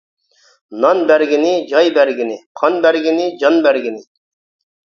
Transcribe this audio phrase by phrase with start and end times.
[0.85, 4.07] نان بەرگىنى جاي بەرگىنى، قان بەرگىنى جان بەرگىنى.